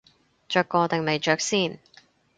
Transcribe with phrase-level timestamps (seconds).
[0.49, 1.77] 着過定未着先